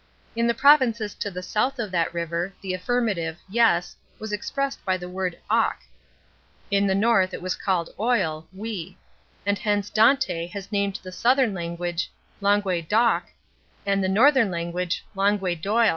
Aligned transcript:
In 0.35 0.47
the 0.47 0.55
provinces 0.55 1.13
to 1.13 1.29
the 1.29 1.43
south 1.43 1.77
of 1.77 1.91
that 1.91 2.11
river 2.11 2.53
the 2.63 2.73
affirmative, 2.73 3.37
YES, 3.47 3.95
was 4.17 4.33
expressed 4.33 4.83
by 4.83 4.97
the 4.97 5.07
word 5.07 5.37
oc; 5.47 5.77
in 6.71 6.87
the 6.87 6.95
north 6.95 7.35
it 7.35 7.41
was 7.43 7.53
called 7.53 7.91
oil 7.99 8.47
(oui); 8.57 8.97
and 9.45 9.59
hence 9.59 9.91
Dante 9.91 10.47
has 10.47 10.71
named 10.71 10.99
the 11.03 11.11
southern 11.11 11.53
language 11.53 12.09
langue 12.41 12.61
d'oc, 12.89 13.25
and 13.85 14.03
the 14.03 14.09
northern 14.09 14.49
langue 14.49 14.73
d'oil. 15.61 15.89